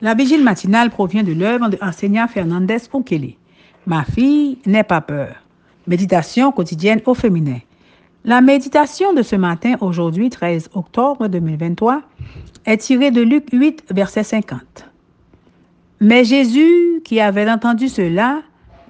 [0.00, 3.34] La vigile matinale provient de l'œuvre de enseignant Fernandez Ukele.
[3.86, 5.34] Ma fille, n'aie pas peur.
[5.88, 7.58] Méditation quotidienne au féminin.
[8.24, 12.02] La méditation de ce matin, aujourd'hui 13 octobre 2023,
[12.66, 14.60] est tirée de Luc 8, verset 50.
[16.00, 18.42] Mais Jésus, qui avait entendu cela,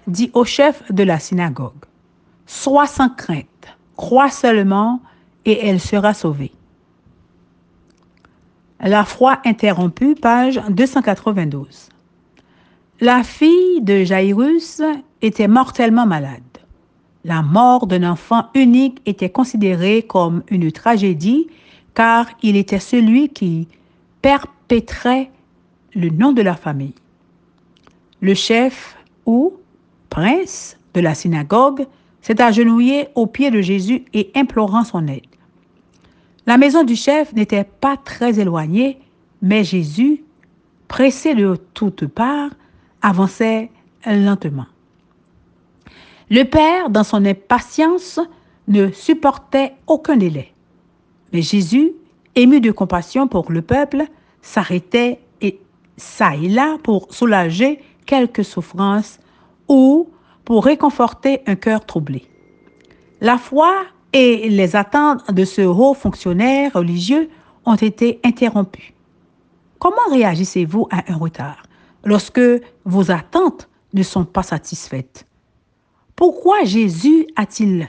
[0.09, 1.73] dit au chef de la synagogue,
[2.47, 5.01] Sois sans crainte, crois seulement
[5.47, 6.53] et elle sera sauvée.
[8.81, 11.89] La foi interrompue, page 292.
[13.01, 14.81] La fille de Jairus
[15.21, 16.43] était mortellement malade.
[17.25, 21.49] La mort d'un enfant unique était considérée comme une tragédie
[21.95, 23.67] car il était celui qui
[24.23, 25.33] perpétrait
[25.95, 26.95] le nom de la famille.
[28.21, 29.55] Le chef ou
[30.09, 31.85] prince de la synagogue
[32.23, 35.27] s'est agenouillé aux pieds de Jésus et implorant son aide.
[36.49, 38.99] La maison du chef n'était pas très éloignée,
[39.43, 40.25] mais Jésus,
[40.89, 42.53] pressé de toutes parts,
[43.03, 43.71] avançait
[44.07, 44.65] lentement.
[46.31, 48.19] Le père, dans son impatience,
[48.67, 50.55] ne supportait aucun délai.
[51.35, 51.93] Mais Jésus,
[52.35, 54.05] ému de compassion pour le peuple,
[54.41, 55.61] s'arrêtait et
[55.99, 59.21] ça et là pour soulager quelques souffrances
[59.69, 60.09] ou
[60.47, 62.25] pour réconforter un cœur troublé.
[63.21, 67.29] La foi et les attentes de ce haut fonctionnaire religieux
[67.65, 68.95] ont été interrompues.
[69.79, 71.63] Comment réagissez-vous à un retard
[72.05, 72.41] lorsque
[72.85, 75.27] vos attentes ne sont pas satisfaites?
[76.17, 77.89] Pourquoi Jésus a-t-il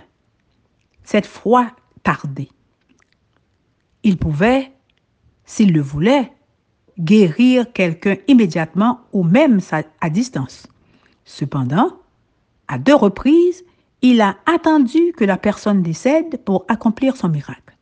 [1.03, 1.72] cette fois
[2.03, 2.50] tardé
[4.03, 4.72] Il pouvait,
[5.45, 6.31] s'il le voulait,
[7.00, 9.59] guérir quelqu'un immédiatement ou même
[10.02, 10.67] à distance.
[11.25, 11.94] Cependant,
[12.67, 13.64] à deux reprises,
[14.02, 17.78] il a attendu que la personne décède pour accomplir son miracle.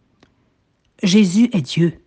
[1.03, 1.99] Jésus est Dieu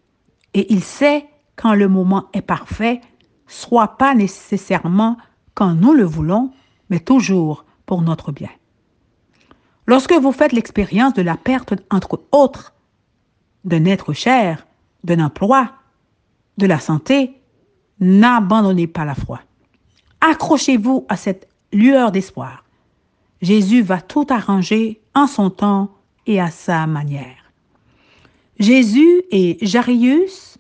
[0.54, 3.00] et il sait quand le moment est parfait,
[3.46, 5.16] soit pas nécessairement
[5.54, 6.50] quand nous le voulons,
[6.88, 8.50] mais toujours pour notre bien.
[9.86, 12.74] Lorsque vous faites l'expérience de la perte, entre autres,
[13.64, 14.66] d'un être cher,
[15.04, 15.72] d'un emploi,
[16.58, 17.40] de la santé,
[18.00, 19.40] n'abandonnez pas la foi.
[20.20, 22.64] Accrochez-vous à cette lueur d'espoir.
[23.42, 25.90] Jésus va tout arranger en son temps
[26.26, 27.52] et à sa manière.
[28.58, 30.58] Jésus et Jarius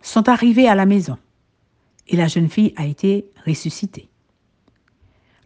[0.00, 1.18] sont arrivés à la maison
[2.08, 4.08] et la jeune fille a été ressuscitée.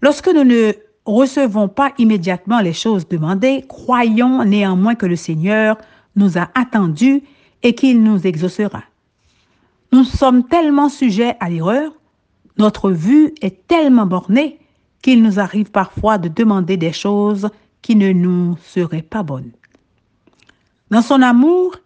[0.00, 0.72] Lorsque nous ne
[1.04, 5.76] recevons pas immédiatement les choses demandées, croyons néanmoins que le Seigneur
[6.14, 7.22] nous a attendus
[7.62, 8.84] et qu'il nous exaucera.
[9.92, 11.92] Nous sommes tellement sujets à l'erreur,
[12.58, 14.58] notre vue est tellement bornée
[15.06, 17.48] qu'il nous arrive parfois de demander des choses
[17.80, 19.52] qui ne nous seraient pas bonnes.
[20.90, 21.76] Dans son amour,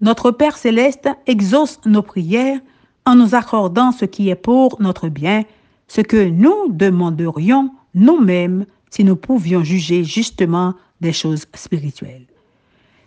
[0.00, 2.58] notre Père céleste exauce nos prières
[3.04, 5.44] en nous accordant ce qui est pour notre bien,
[5.88, 12.28] ce que nous demanderions nous-mêmes si nous pouvions juger justement des choses spirituelles.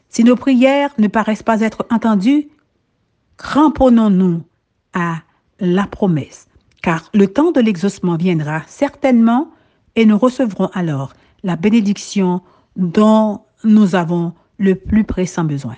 [0.08, 2.48] Si nos prières ne paraissent pas être entendues,
[3.38, 4.44] cramponnons-nous
[4.94, 5.16] à
[5.60, 6.48] la promesse,
[6.84, 9.50] car le temps de l'exaucement viendra certainement
[9.96, 12.42] et nous recevrons alors la bénédiction
[12.76, 15.76] dont nous avons le plus pressant besoin.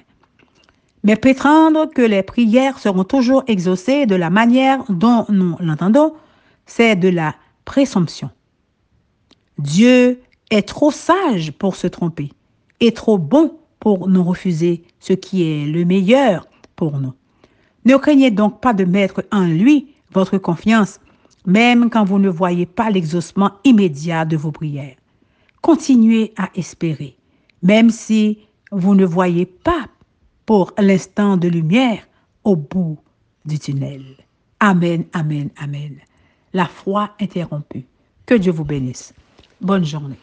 [1.03, 6.13] Mais prétendre que les prières seront toujours exaucées de la manière dont nous l'entendons,
[6.65, 8.29] c'est de la présomption.
[9.59, 12.31] Dieu est trop sage pour se tromper
[12.79, 17.13] et trop bon pour nous refuser ce qui est le meilleur pour nous.
[17.85, 20.99] Ne craignez donc pas de mettre en lui votre confiance
[21.45, 24.95] même quand vous ne voyez pas l'exaucement immédiat de vos prières.
[25.61, 27.17] Continuez à espérer,
[27.61, 28.39] même si
[28.71, 29.87] vous ne voyez pas
[30.45, 32.07] pour l'instant de lumière
[32.43, 32.97] au bout
[33.45, 34.03] du tunnel.
[34.59, 35.97] Amen, amen, amen.
[36.53, 37.85] La foi interrompue.
[38.25, 39.13] Que Dieu vous bénisse.
[39.61, 40.19] Bonne journée.